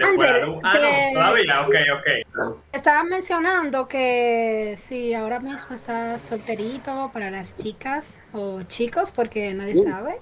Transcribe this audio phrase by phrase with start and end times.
[0.00, 2.56] Ander, Ah, que- no, todavía, ok, ok.
[2.72, 9.74] Estaba mencionando que si ahora mismo estás solterito para las chicas o chicos, porque nadie
[9.80, 10.20] Uh, sabe.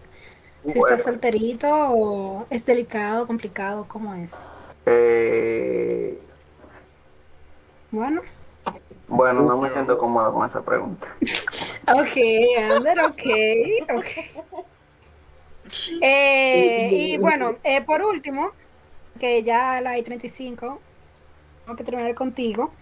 [0.67, 0.87] Si bueno.
[0.97, 4.33] estás solterito o es delicado, complicado, ¿cómo es?
[4.87, 6.19] Eh,
[7.91, 8.23] Bueno,
[9.07, 11.07] bueno, no me siento cómodo con esa pregunta.
[11.93, 12.17] ok,
[12.75, 13.23] Ander, ok,
[13.99, 14.65] ok.
[16.01, 18.53] Eh, y bueno, eh, por último,
[19.19, 20.79] que ya la I-35,
[21.65, 22.73] tengo que terminar contigo,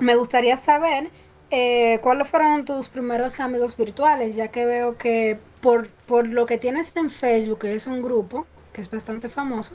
[0.00, 1.10] me gustaría saber
[1.50, 6.58] eh, cuáles fueron tus primeros amigos virtuales, ya que veo que por, por lo que
[6.58, 9.74] tienes en Facebook, que es un grupo, que es bastante famoso,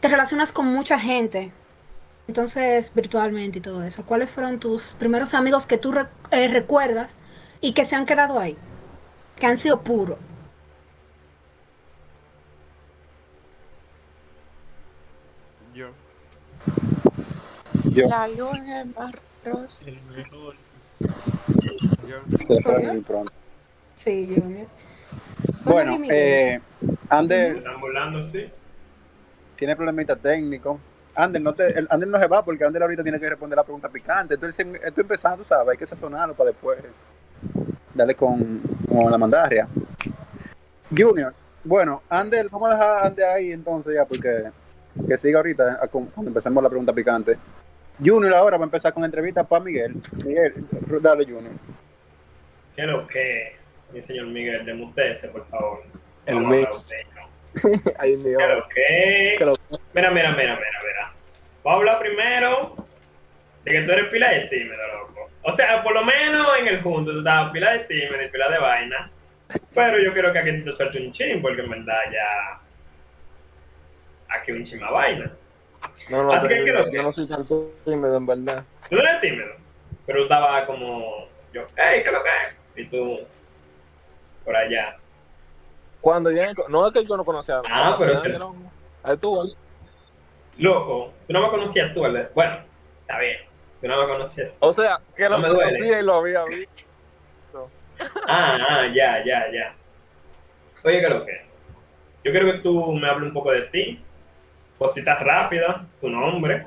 [0.00, 1.52] te relacionas con mucha gente,
[2.28, 4.04] entonces virtualmente y todo eso.
[4.04, 5.94] ¿Cuáles fueron tus primeros amigos que tú
[6.30, 7.20] eh, recuerdas
[7.60, 8.56] y que se han quedado ahí?
[9.38, 10.18] Que han sido puros.
[15.78, 15.86] Yo.
[17.84, 18.08] Yo.
[18.08, 18.80] La luna.
[18.82, 18.88] El
[20.16, 20.54] mejor.
[22.08, 22.18] Yo.
[22.48, 23.32] Se fue muy pronto.
[23.94, 24.66] Sí, Junior.
[25.62, 26.60] Bueno, eh,
[27.08, 28.50] Ander Están volando, sí.
[29.54, 30.80] tiene problemita técnico.
[31.14, 33.62] Ander no, te, el- Ander no se va porque Ander ahorita tiene que responder la
[33.62, 34.34] pregunta picante.
[34.34, 36.80] Entonces, estoy empezando, tú sabes, hay que sazonarlo para después
[37.94, 39.68] darle con, con la mandarria.
[40.96, 41.32] Junior,
[41.62, 44.50] bueno, Ander, vamos a dejar a Ander ahí entonces ya porque
[45.06, 47.36] que siga ahorita cuando empecemos la pregunta picante.
[48.04, 49.94] Junior ahora va a empezar con la entrevista para Miguel.
[50.24, 50.54] Miguel,
[51.00, 51.52] dale Junior.
[52.76, 53.56] ¿Qué lo que?
[53.92, 55.82] Mi señor Miguel, demutese, por favor.
[56.26, 56.68] El mix.
[57.98, 58.40] Ay, Dios.
[58.40, 59.44] ¿Qué lo que?
[59.44, 61.12] Lo- Mira, mira, mira, mira, mira.
[61.64, 62.76] Vamos a hablar primero
[63.64, 65.28] de que tú eres pila de tímido, loco.
[65.42, 68.48] O sea, por lo menos en el junto tú estabas pila de tímido y pila
[68.50, 69.10] de vaina.
[69.74, 72.60] Pero yo quiero que aquí te suelte un chin, porque en verdad ya.
[74.28, 75.32] Aquí un chin más vaina.
[76.10, 76.96] No, no, Así que, pero ¿qué lo yo, que?
[76.96, 77.44] yo no soy tan
[77.84, 78.64] tímido, en verdad.
[78.88, 79.48] Tú no eres tímido,
[80.06, 81.26] pero tú estabas como.
[81.52, 82.86] Yo, hey, ¿qué lo que es?
[82.86, 83.20] Y tú.
[84.44, 84.96] Por allá.
[86.00, 88.30] Cuando yo, no es que yo no conocía Ah, a pero sí.
[88.38, 88.54] no.
[89.02, 89.54] Ahí tú.
[90.58, 92.30] Loco, tú no me conocías tú, ¿verdad?
[92.34, 92.58] Bueno,
[93.02, 93.36] está bien.
[93.80, 94.56] Tú no me conocías.
[94.60, 97.70] O sea, que No lo conocía y lo había visto.
[98.26, 99.74] Ah, ah, ya, ya, ya.
[100.84, 101.44] Oye, ¿qué lo que?
[102.24, 104.02] Yo quiero que tú me hables un poco de ti.
[104.78, 106.66] Cositas rápidas, tu nombre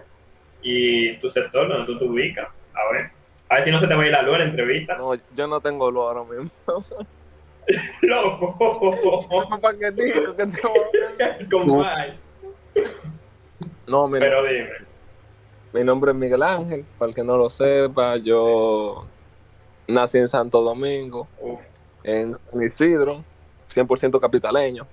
[0.62, 2.48] y tu sector donde tú te ubicas.
[2.74, 3.10] A ver.
[3.50, 4.96] A ver si no se te va a ir la luz en la entrevista.
[4.98, 6.52] No, yo no tengo luz ahora mismo.
[8.02, 8.58] Loco.
[9.62, 10.74] ¿Para qué digo que tengo?
[11.68, 12.14] Compadre.
[13.88, 14.70] No, mira, Pero dime.
[15.74, 19.06] mi nombre es Miguel Ángel, para el que no lo sepa, yo
[19.88, 21.60] nací en Santo Domingo, Uf.
[22.04, 23.24] en Isidro,
[23.68, 24.88] 100% capitaleño,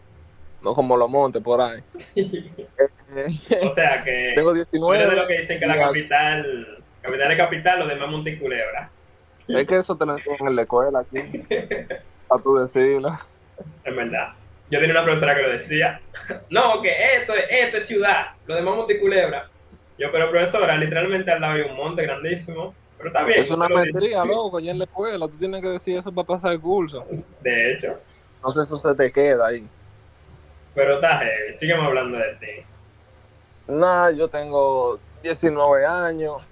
[0.63, 1.81] no como los montes por ahí.
[3.63, 4.33] O sea que.
[4.35, 5.11] Tengo tú eres 19.
[5.11, 6.79] de lo que dicen que la capital.
[7.03, 8.91] Capital es capital, lo demás Monte y Culebra.
[9.47, 11.19] Es que eso te lo enseñan en la escuela aquí.
[12.29, 13.11] A tú decirlo.
[13.85, 14.35] Es verdad.
[14.71, 16.01] Yo tenía una profesora que lo decía.
[16.51, 19.49] No, que esto es, esto es ciudad, lo demás Monte y Culebra.
[19.99, 22.75] Yo, pero profesora, literalmente al lado hay un monte grandísimo.
[22.97, 23.41] Pero está bien.
[23.41, 25.27] Es una mentira, loco, ya en la escuela.
[25.29, 27.05] Tú tienes que decir eso para pasar el curso.
[27.41, 27.99] De hecho.
[28.37, 29.67] Entonces eso se te queda ahí.
[30.75, 31.53] Pero está heavy.
[31.55, 32.65] Sígueme hablando de ti.
[33.69, 36.43] Nada, yo tengo 19 años.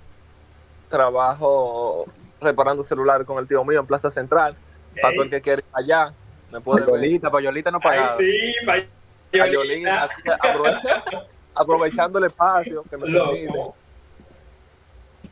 [0.88, 2.04] Trabajo
[2.40, 4.54] reparando celulares con el tío mío en Plaza Central.
[5.00, 6.12] Para todo el que quiere ir allá,
[6.52, 6.90] me puede ver.
[6.90, 8.16] Payolita, Payolita no Ay, pagaba.
[8.16, 8.86] sí, vaya.
[9.32, 11.04] Payolita, así que aprovecha-
[11.54, 13.06] aprovechando el espacio que me.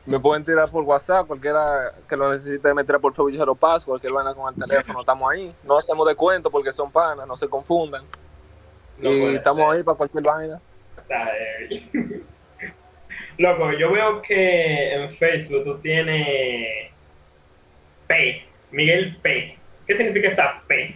[0.05, 3.45] Me pueden tirar por WhatsApp, cualquiera que lo necesite me tira por Facebook, yo se
[3.45, 5.55] lo paso, cualquier vaina con el teléfono, estamos ahí.
[5.63, 8.03] No hacemos descuento porque son panas, no se confundan.
[8.99, 9.77] No y estamos ser.
[9.77, 10.61] ahí para cualquier vaina.
[13.37, 16.91] Loco, yo veo que en Facebook tú tienes
[18.07, 19.57] P, Miguel P.
[19.85, 20.95] ¿Qué significa esa P?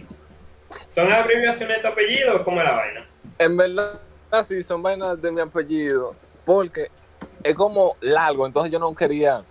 [0.88, 3.06] ¿Son abreviaciones de tu apellido o cómo es la vaina?
[3.38, 4.00] En verdad,
[4.44, 6.88] sí, son vainas de mi apellido, porque
[7.42, 9.42] es como largo, entonces yo no quería...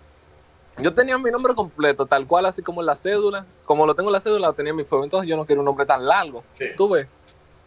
[0.78, 3.46] Yo tenía mi nombre completo, tal cual, así como en la cédula.
[3.66, 5.60] Como lo tengo en la cédula, lo tenía en mi fuego, entonces yo no quería
[5.60, 6.42] un nombre tan largo.
[6.52, 7.06] Sí, ¿Tú ves?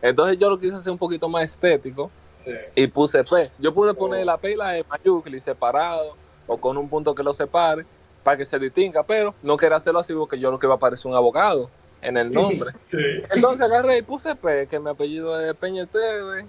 [0.00, 2.10] Entonces yo lo quise hacer un poquito más estético
[2.44, 2.52] sí.
[2.74, 3.50] y puse P.
[3.58, 4.26] Yo pude poner Oh.
[4.26, 6.16] la P y la E mayúscula y separado
[6.46, 7.84] o con un punto que lo separe
[8.22, 10.78] para que se distinga, pero no quería hacerlo así porque yo lo que iba a
[10.78, 12.70] parecer un abogado en el nombre.
[12.76, 12.96] Sí.
[13.34, 16.44] Entonces agarré y puse P, que mi apellido es Peña Esteve,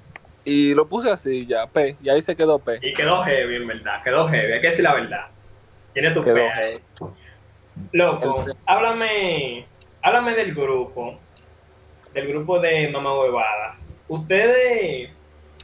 [0.45, 2.79] y lo puse así ya, P, y ahí se quedó P.
[2.81, 4.03] Y quedó heavy, en verdad.
[4.03, 4.53] Quedó heavy.
[4.53, 5.27] Hay que decir la verdad.
[5.93, 6.49] Tiene tu Quedó P.
[6.53, 6.79] heavy.
[7.91, 9.65] Loco, háblame,
[10.01, 11.17] háblame del grupo.
[12.13, 13.89] Del grupo de Mamá Huevadas.
[14.07, 15.09] Ustedes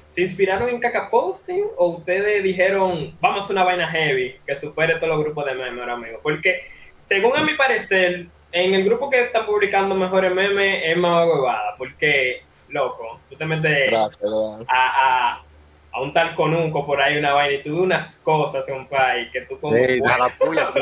[0.09, 4.95] ¿se inspiraron en caca posting o ustedes dijeron, vamos a una vaina heavy que supere
[4.95, 6.17] todos los grupos de memes ahora mismo?
[6.21, 6.63] Porque,
[6.99, 11.75] según a mi parecer, en el grupo que está publicando mejores memes es más huevada,
[11.77, 14.09] porque, loco, tú te metes a,
[14.67, 15.43] a,
[15.91, 19.29] a un tal conunco por ahí una vaina y tú unas cosas en un país
[19.31, 19.75] que tú como...
[19.75, 20.71] Ey, deja la puya,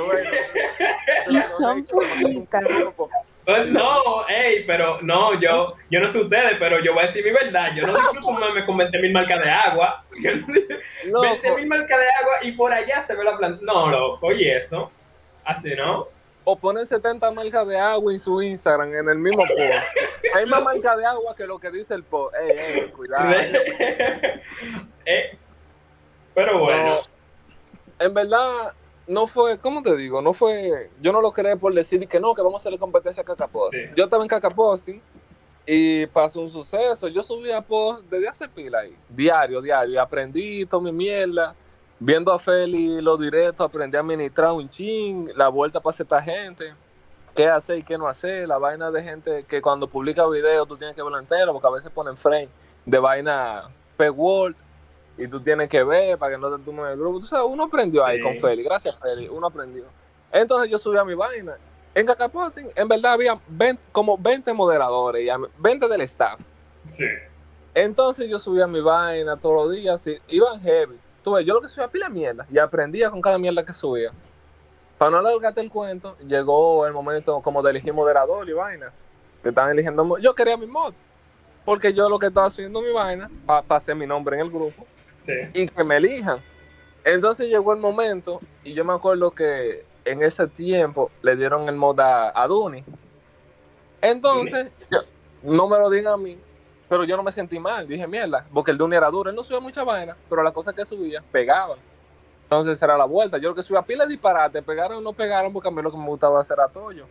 [0.00, 0.24] güey.
[1.28, 2.64] Y son poquitas.
[3.44, 7.24] Pues no, ey, pero no, yo, yo no sé ustedes, pero yo voy a decir
[7.24, 7.70] mi verdad.
[7.74, 10.04] Yo no disfruto meme con 20 mil marcas de agua.
[10.12, 10.20] No
[10.52, 10.66] di-
[11.06, 11.22] Loco.
[11.22, 13.58] 20 mil marcas de agua y por allá se ve la planta.
[13.64, 14.90] No, loco, y eso.
[15.44, 16.06] Así, ¿no?
[16.44, 19.60] O ponen 70 marcas de agua en su Instagram en el mismo post.
[20.34, 22.34] Hay más marcas de agua que lo que dice el post.
[22.36, 23.28] Ey, ey, cuidado.
[25.04, 25.36] Eh,
[26.34, 27.00] pero bueno, No,
[28.06, 28.72] en verdad,
[29.06, 30.22] no fue, ¿cómo te digo?
[30.22, 33.22] No fue, yo no lo creé por decir que no, que vamos a hacer competencia
[33.22, 33.88] a Cacaposting.
[33.88, 33.94] Sí.
[33.96, 35.02] Yo estaba en Cacaposting
[35.66, 37.08] y pasó un suceso.
[37.08, 41.54] Yo subía post desde hace pila ahí, diario, diario, y aprendí toda mi mierda.
[41.98, 46.74] Viendo a Feli los directos, aprendí a administrar un ching, la vuelta para esta gente,
[47.32, 50.76] qué hacer y qué no hacer, la vaina de gente que cuando publica videos tú
[50.76, 52.48] tienes que verlo entero, porque a veces ponen frame
[52.84, 54.56] de vaina P-Word
[55.18, 57.20] y tú tienes que ver para que no te tumben el grupo.
[57.20, 58.22] Tú sabes, uno aprendió ahí Sí.
[58.22, 59.84] con Feli, gracias Feli, uno aprendió.
[60.30, 61.54] Entonces yo subí a mi vaina.
[61.94, 66.40] En Cacapoting, en verdad había 20 como 20 moderadores, y a- 20 del staff.
[66.84, 67.04] sí.
[67.74, 70.98] Entonces yo subía mi vaina todos los días, y iban heavy.
[71.24, 74.10] Tú ves, yo lo que subía pila mierda y aprendía con cada mierda que subía.
[74.98, 78.92] Para no alargarte el cuento, llegó el momento como de elegir moderador y vaina.
[79.42, 80.18] Que estaban eligiendo.
[80.18, 80.92] Yo quería mi mod.
[81.64, 84.84] Porque yo lo que estaba haciendo mi vaina, pa- pasé mi nombre en el grupo
[85.24, 85.32] Sí.
[85.54, 86.42] y que me elijan.
[87.04, 91.76] Entonces llegó el momento y yo me acuerdo que en ese tiempo le dieron el
[91.76, 92.84] mod a, a Duni.
[94.00, 94.98] Entonces, yo-
[95.42, 96.38] no me lo digan a mí,
[96.88, 97.86] pero yo no me sentí mal.
[97.86, 99.30] Dije, mierda, porque el Duni era duro.
[99.30, 101.78] Él no subía mucha vaina, pero las cosas que subía pegaban.
[102.44, 103.38] Entonces era la vuelta.
[103.38, 105.90] Yo lo que subía pila de disparate, pegaron o no pegaron, porque a mí lo
[105.90, 107.06] que me gustaba hacer era Toyo.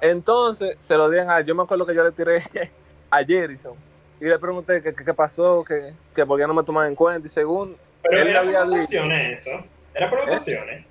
[0.00, 1.40] Entonces se lo dieron a.
[1.40, 2.42] Yo me acuerdo que yo le tiré
[3.10, 3.74] a Jerison
[4.20, 7.26] y le pregunté qué, qué- pasó, que, que por qué no me tomaban en cuenta.
[7.26, 9.50] Y según Pero Él era había por votaciones eso.
[9.94, 10.86] Era por votaciones.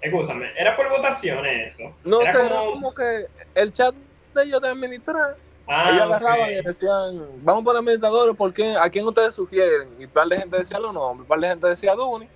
[0.00, 1.92] Escúchame, era por votaciones eso.
[2.04, 3.94] No Era sé, era como- como que el chat
[4.34, 5.36] de ellos de administrar,
[5.70, 8.74] Ah, ellos agarraban y decían, vamos por administradores, ¿por qué?
[8.80, 9.88] ¿a quién ustedes sugieren?
[9.98, 12.26] Y un par de gente decía los nombres, un par de gente decía Duni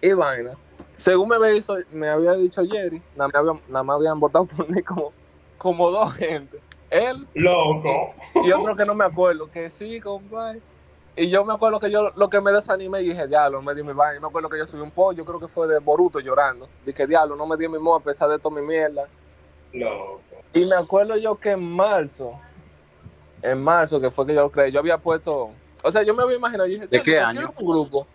[0.00, 0.52] y vaina.
[0.96, 4.44] Según me había, dicho- me había dicho Jerry, nada más habían, nada más habían votado
[4.44, 5.12] por mí como,
[5.58, 6.60] como dos gente.
[6.90, 8.14] Él Loco.
[8.44, 10.60] y otro que no me acuerdo, que sí, compadre.
[11.16, 13.82] Y yo me acuerdo que yo lo que me desanimé y dije, diablo, me di
[13.82, 14.20] mi vaina.
[14.20, 16.68] Me acuerdo que yo subí un pollo, creo que fue de Boruto llorando.
[16.84, 19.06] Dije, diablo, no me di mi modo a pesar de toda mi mierda.
[19.72, 20.20] Loco.
[20.52, 22.32] Y me acuerdo yo que en marzo,
[23.42, 25.50] en marzo, que fue que yo lo creé, yo había puesto,
[25.82, 27.50] o sea, yo me había imaginado, yo dije, ¿De "Diablo, qué yo año?
[27.58, 28.06] un grupo.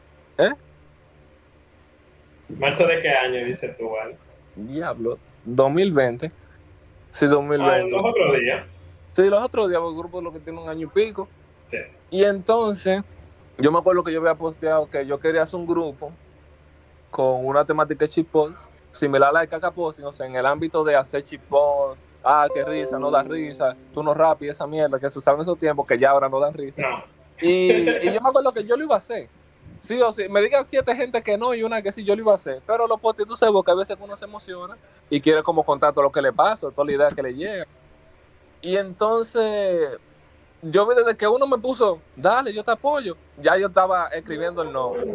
[2.50, 4.16] ¿Marzo de qué año dices tú, Val?
[4.56, 6.32] Diablo, 2020.
[7.16, 7.92] Sí, Ah, 2020.
[7.92, 8.66] los otros días.
[9.14, 11.30] Sí, los otros días, el grupo es lo que tiene un año y pico.
[11.64, 11.78] Sí.
[12.12, 13.02] Y entonces,
[13.58, 16.12] yo me acuerdo que yo había posteado que yo quería hacer un grupo
[17.10, 18.54] con una temática de chipol,
[18.92, 22.66] similar a la de Cacaposting, o sea, en el ámbito de hacer chipol, ah, qué
[22.66, 25.58] risa, no da risa, tú no rap y esa mierda que se usaba en esos
[25.58, 26.82] tiempos que ya ahora no dan risa.
[26.82, 27.04] No.
[27.42, 29.30] Y, y yo me acuerdo que yo lo iba a hacer.
[29.86, 32.22] Sí o sí, me digan siete gente que no y una que sí, yo lo
[32.24, 32.62] iba a hacer.
[32.66, 34.76] Pero los posteos, tú sabes, porque a veces uno se emociona
[35.10, 37.68] y quiere como contar todo lo que le pasa, toda la idea que le llega.
[38.62, 40.00] Y entonces,
[40.64, 44.64] yo vi desde que uno me puso, dale, yo te apoyo, ya yo estaba escribiendo
[44.64, 45.06] el nombre.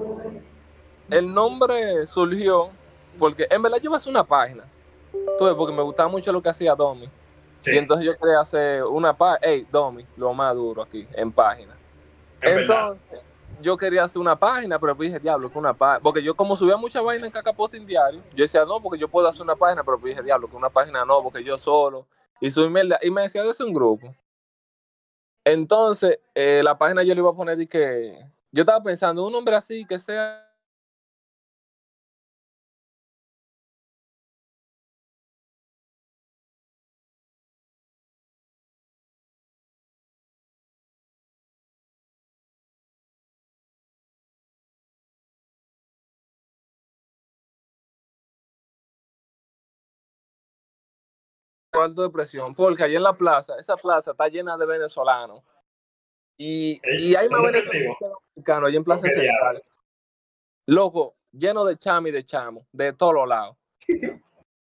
[1.10, 2.68] El nombre surgió
[3.18, 4.64] porque en verdad yo iba a hacer una página.
[5.12, 7.08] Ves, porque me gustaba mucho lo que hacía Domi.
[7.58, 7.72] Sí.
[7.72, 11.76] Y entonces yo quería hacer una página, hey, Domi, lo más duro aquí, en página.
[12.40, 12.96] Es verdad.
[13.60, 16.02] Yo quería hacer una página, pero dije, diablo, que una página.
[16.02, 19.28] Porque yo, como subía mucha vaina en Cacaposting diario, yo decía, no, porque yo puedo
[19.28, 22.06] hacer una página, pero dije, diablo, que una página no, porque yo solo.
[22.40, 22.98] Y subí mierda.
[23.02, 24.14] Y me decía, de un grupo.
[25.44, 28.16] Entonces, eh, la página yo le iba a poner de que.
[28.52, 30.49] Yo estaba pensando, un nombre así que sea.
[51.82, 55.42] Alto de presión, porque allí en la plaza, esa plaza está llena de venezolanos.
[56.36, 57.96] Y, y hay más ¿Son venezolanos
[58.34, 59.20] mexicanos allí en Plaza Ok, ya.
[59.20, 59.62] Central.
[60.66, 63.56] Loco, lleno de chami y de chamo, de todos los lados.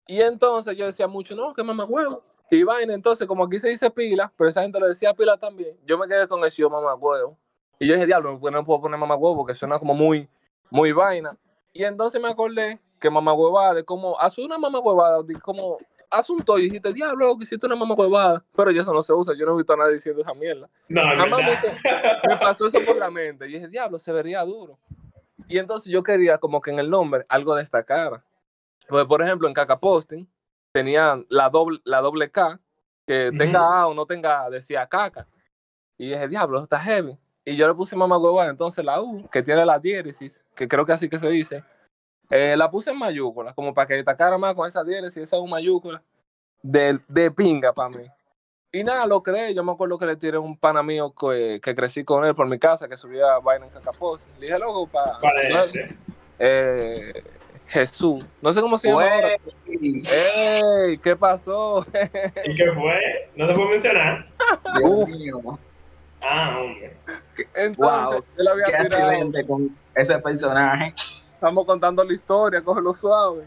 [0.08, 2.22] Y entonces yo decía mucho, no, que mamá huevo.
[2.48, 5.76] Y vaina, entonces, como aquí se dice pila, pero esa gente le decía pila también,
[5.84, 7.36] yo me quedé con el yo mamá huevo.
[7.80, 9.38] Y yo dije, diablo, ¿por qué no puedo poner mamá huevo?
[9.38, 10.28] Porque suena como muy,
[10.70, 11.36] muy vaina.
[11.72, 15.76] Y entonces me acordé que mamá huevada, de como, haz una mamá huevada, como,
[16.10, 16.62] haz un toy.
[16.62, 18.44] Y dijiste, diablo, que hiciste una mamá huevada.
[18.54, 20.68] Pero ya eso no se usa, yo no he visto a nadie diciendo esa mierda.
[20.88, 23.48] No, más me, me pasó eso por la mente.
[23.48, 24.78] Y dije, diablo, se vería duro.
[25.48, 28.24] Y entonces yo quería como que en el nombre algo destacara.
[28.88, 30.26] Pues, por ejemplo, en Caca Posting
[30.72, 32.60] tenían la doble, la doble K,
[33.06, 35.26] que tenga A o no tenga A, decía caca.
[35.96, 37.16] Y dije, diablo, está heavy.
[37.44, 40.84] Y yo le puse mamá huevada, entonces la U, que tiene la diéresis, que creo
[40.84, 41.62] que así que se dice,
[42.30, 45.46] eh, la puse en mayúscula, como para que destacara más con esa diéresis, esa U
[45.46, 46.02] mayúscula,
[46.62, 48.04] de, de pinga para mí.
[48.72, 49.54] Y nada, lo creé.
[49.54, 52.46] Yo me acuerdo que le tiré un pana mío que, que crecí con él por
[52.48, 54.28] mi casa, que subía vaina en Cacapos.
[54.38, 55.18] Le dije, loco, para.
[56.38, 57.22] Eh,
[57.68, 58.24] Jesús.
[58.42, 59.28] No sé cómo se llama ahora.
[59.66, 60.98] ¡Ey!
[60.98, 61.86] ¿Qué pasó?
[62.44, 63.30] ¿Y qué fue?
[63.34, 64.26] ¿No te puedo mencionar?
[64.78, 65.58] Dios mío,
[66.20, 66.96] Ah, hombre.
[67.54, 69.08] Entonces, Wow, él había qué tirado.
[69.10, 70.92] accidente con ese personaje.
[71.46, 73.44] Estamos contando la historia, cógelo suave.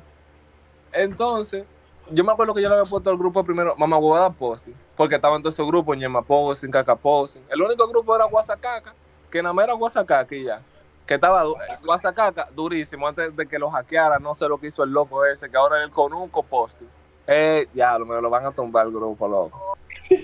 [0.94, 1.66] Entonces,
[2.10, 5.16] yo me acuerdo que yo le había puesto al grupo primero Mamá Huevada Posting, porque
[5.16, 7.42] estaban todos esos grupos, Ñema Posting, Caca Posting.
[7.50, 8.94] El único grupo era Guasacaca,
[9.30, 10.62] que nada más era Guasacaca y ya.
[11.06, 14.82] Que estaba du- Guasacaca durísimo antes de que lo hackeara, no sé lo que hizo
[14.82, 16.88] el loco ese, que ahora es el Conuco Posting.
[17.28, 19.78] Eh, ya, me lo van a tumbar el grupo, loco.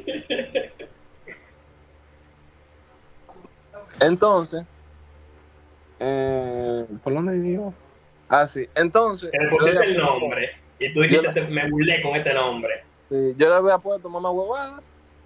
[3.99, 4.63] Entonces,
[5.99, 7.73] eh, ¿por dónde vivo?
[8.29, 8.67] Ah, sí.
[8.75, 10.49] Entonces, yo pusiste el nombre.
[10.79, 12.83] Y tú dijiste, "Te- me burlé con este nombre.
[13.09, 14.81] Sí, yo le había puesto mamá huevada,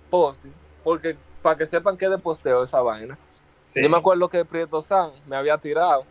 [0.10, 0.52] posting,
[0.84, 3.18] porque para que sepan que es de posteo esa vaina.
[3.64, 3.82] Sí.
[3.82, 6.04] Yo me acuerdo que Prieto San me había tirado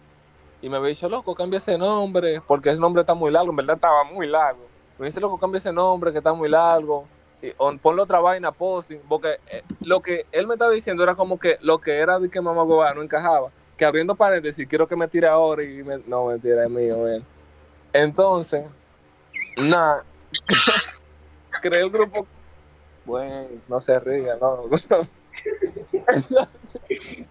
[0.62, 3.57] y me había dicho, loco, cambia ese nombre, porque ese nombre está muy largo, en
[3.57, 4.67] verdad estaba muy largo.
[4.99, 7.07] Me dice, loco, cambia ese nombre que está muy largo.
[7.41, 11.15] Y on- ponle otra vaina, posting, porque eh, lo que él me estaba diciendo era
[11.15, 13.50] como que lo que era de que mamá huevada no encajaba.
[13.78, 17.25] Que abriendo paréntesis, quiero que me tire ahora y me- no, mentira, es mío, él.
[17.92, 18.64] Entonces,
[19.68, 20.04] nada,
[21.62, 22.26] creé el grupo.
[23.06, 24.64] Bueno, no se ría, no.
[24.64, 25.08] Entonces,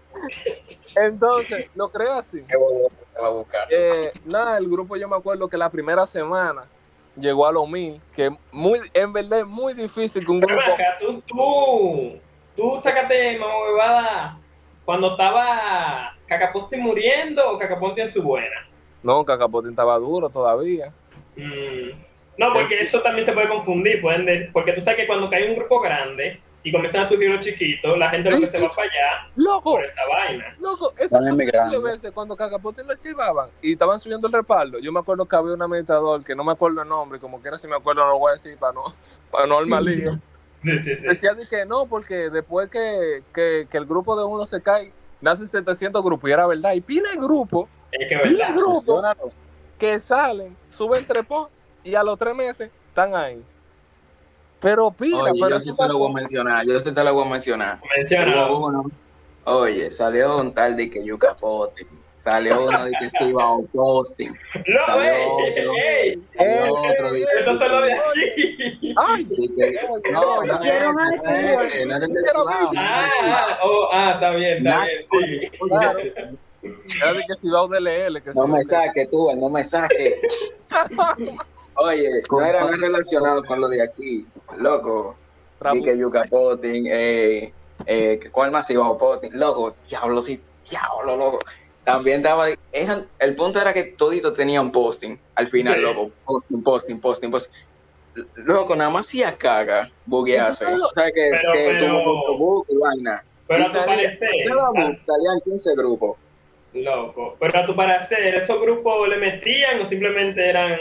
[0.96, 2.40] entonces, lo creo así.
[2.42, 3.68] Te voy a- te voy a buscar.
[3.70, 6.62] Eh, nada, el grupo yo me acuerdo que la primera semana
[7.16, 10.62] llegó a los mil, que muy, en verdad es muy difícil que un grupo...
[10.62, 12.18] acá, tú, tú,
[12.56, 14.40] tú sacaste mamá huevada
[14.84, 18.66] cuando estaba Cacaposti muriendo o Cacaposti en su buena.
[19.02, 20.92] No, Cacapotín estaba duro todavía.
[21.36, 21.90] Mm.
[22.38, 25.48] No, porque eso también se puede confundir, pueden de- porque tú sabes que cuando cae
[25.50, 28.68] un grupo grande y comienzan a surgir los chiquitos, la gente lo que se va
[28.68, 29.72] para allá ¡Loco!
[29.72, 30.54] por esa vaina.
[30.60, 31.82] Loco, eso es emigrando.
[31.82, 34.78] veces cuando Cacapotín lo archivaban y estaban subiendo el respaldo.
[34.78, 37.58] Yo me acuerdo que había un administrador que no me acuerdo el nombre, como quiera
[37.58, 38.84] si me acuerdo no lo voy a decir para no,
[39.32, 40.18] para no armar lío.
[40.60, 41.06] Sí, sí, sí.
[41.06, 44.92] Decía de que no, porque después que, que, que el grupo de uno se cae,
[45.20, 46.72] nacen 700 grupos y era verdad.
[46.72, 49.04] Y pila de grupos, Es que pila de grupos
[49.78, 53.42] que salen, suben tres posts y a los tres meses están ahí.
[54.60, 57.04] Pero pila, Oye, pero yo ¿qué sí te lo voy a mencionar, yo sí te
[57.04, 57.80] lo voy a mencionar.
[57.96, 58.48] Menciona.
[59.44, 61.86] Oye, salió un tal de que Yuka Posting,
[62.18, 65.72] salió uno de que se iba a posting, No, Salió ey, otro.
[65.84, 68.94] ey, salió otro de eso es lo de aquí.
[68.96, 74.10] Ay, de que no, no Quiero más no no este Ah, este ah, oh, ah,
[74.14, 75.50] está bien, está bien, sí.
[75.68, 75.98] Claro.
[76.00, 80.20] era de que si va a DLL, que No me saque tú, no me saque.
[81.76, 84.26] Oye, no era nada relacionado con lo de aquí,
[84.58, 85.16] loco.
[85.84, 87.52] Que Yuka Potting, eh,
[87.86, 89.30] eh, ¿cuál más iba a Potting?
[89.38, 91.38] Loco, diablo, sí, diablo, loco.
[91.92, 95.80] También daba, eran, el punto era que todito tenían posting, al final, Sí.
[95.80, 97.52] loco, posting, posting, posting, posting.
[98.44, 100.66] Loco, nada más hacía caga, buguearse.
[100.66, 103.24] O sea, que, pero- que pero- tuvo mucho bug y vaina.
[103.46, 104.28] Pero Y a tu salía- parecer,
[104.60, 106.16] ah, salían 15 grupos.
[106.74, 110.76] loco, pero a tu parecer, ¿esos grupos le metían o simplemente eran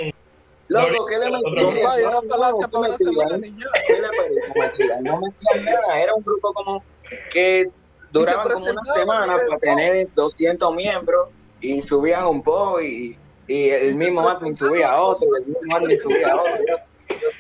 [0.68, 1.42] Loco, ¿qué le metían?
[1.54, 1.74] grupo.
[1.74, 3.70] Compadre, una No, no, falacia ¿qué para una metían?
[3.88, 5.04] ¿Qué le metían?
[5.04, 6.84] No metían nada, era un grupo como
[7.32, 7.70] que
[8.12, 11.30] duraban como una semana para tener 200 miembros
[11.62, 15.98] y subían un post y, y el mismo admin subía a otro, el mismo admin
[15.98, 16.54] subía a otro.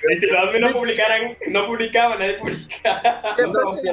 [0.09, 3.01] Y si los admin no publicaran, no publicaban, nadie publicaba.
[3.47, 3.89] No, si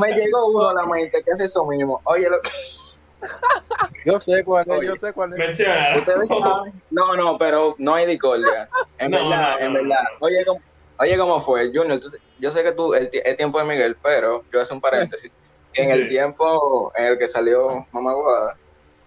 [0.00, 2.00] me llegó uno a la mente que hace eso mismo.
[2.04, 2.50] Oye, lo que
[4.04, 4.86] Yo sé cuál es, Oye.
[4.88, 5.38] yo sé cuál es.
[5.38, 5.96] Menciona.
[5.96, 6.82] ustedes saben.
[6.90, 8.68] No, no, pero no hay discordia.
[8.98, 10.04] En No, verdad, no, en no, verdad.
[10.20, 10.60] Oye, ¿cómo,
[10.98, 11.66] oye, ¿cómo fue?
[11.74, 14.80] Junior, tú- yo sé que tú, el, el tiempo de Miguel, pero yo hacer un
[14.80, 15.30] paréntesis.
[15.74, 18.56] En el tiempo en el que salió Mamá Guada,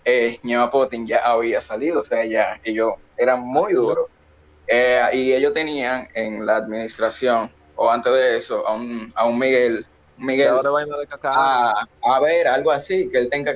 [0.06, 4.08] eh, Ñema Potting ya había salido, o sea, ya ellos eran muy duros.
[4.68, 9.40] Eh, y ellos tenían en la administración, o antes de eso, a un, a un
[9.40, 9.86] Miguel,
[10.18, 10.50] Miguel,
[11.36, 13.56] a, a ver, algo así, que él tenga